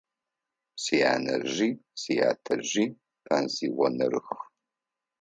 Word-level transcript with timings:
Сянэжъи 0.83 1.69
сятэжъи 2.01 2.85
пенсионерых. 3.23 4.27